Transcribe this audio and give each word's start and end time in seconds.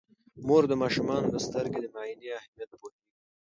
مور 0.47 0.63
د 0.69 0.73
ماشومانو 0.81 1.27
د 1.31 1.37
سترګو 1.45 1.77
د 1.83 1.87
معاینې 1.93 2.27
اهمیت 2.37 2.71
پوهیږي. 2.79 3.07